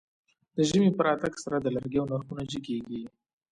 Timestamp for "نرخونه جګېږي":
2.11-3.03